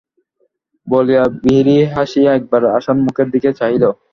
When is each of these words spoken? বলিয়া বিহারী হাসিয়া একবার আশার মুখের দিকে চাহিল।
বলিয়া 0.87 1.23
বিহারী 1.41 1.75
হাসিয়া 1.93 2.31
একবার 2.33 2.61
আশার 2.77 2.97
মুখের 3.05 3.27
দিকে 3.33 3.49
চাহিল। 3.59 3.83